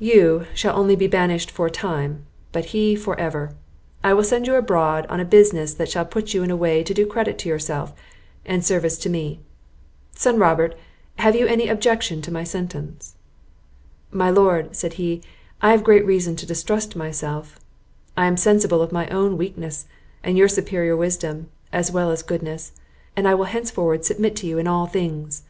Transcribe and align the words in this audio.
"You 0.00 0.46
shall 0.52 0.76
only 0.76 0.96
be 0.96 1.06
banished 1.06 1.48
for 1.48 1.66
a 1.66 1.70
time, 1.70 2.26
but 2.50 2.64
he 2.74 2.96
for 2.96 3.16
ever. 3.20 3.54
I 4.02 4.12
will 4.12 4.24
send 4.24 4.48
you 4.48 4.56
abroad 4.56 5.06
on 5.06 5.20
a 5.20 5.24
business 5.24 5.74
that 5.74 5.88
shall 5.88 6.04
put 6.04 6.34
you 6.34 6.42
in 6.42 6.50
a 6.50 6.56
way 6.56 6.82
to 6.82 6.92
do 6.92 7.06
credit 7.06 7.38
to 7.38 7.48
yourself, 7.48 7.92
and 8.44 8.64
service 8.64 8.98
to 8.98 9.08
me. 9.08 9.38
Son 10.12 10.40
Robert, 10.40 10.74
have 11.20 11.36
you 11.36 11.46
any 11.46 11.68
objection 11.68 12.20
to 12.22 12.32
my 12.32 12.42
sentence?" 12.42 13.14
"My 14.10 14.28
Lord," 14.28 14.74
said 14.74 14.94
he, 14.94 15.22
"I 15.62 15.70
have 15.70 15.84
great 15.84 16.04
reason 16.04 16.34
to 16.34 16.46
distrust 16.46 16.96
myself; 16.96 17.60
I 18.16 18.26
am 18.26 18.36
sensible 18.36 18.82
of 18.82 18.90
my 18.90 19.06
own 19.10 19.36
weakness, 19.38 19.86
and 20.24 20.36
your 20.36 20.48
superior 20.48 20.96
wisdom, 20.96 21.46
as 21.72 21.92
well 21.92 22.10
as 22.10 22.24
goodness; 22.24 22.72
and 23.14 23.28
I 23.28 23.34
will 23.34 23.44
henceforward 23.44 24.04
submit 24.04 24.34
to 24.34 24.48
you 24.48 24.58
in 24.58 24.66
all 24.66 24.86
things." 24.86 25.44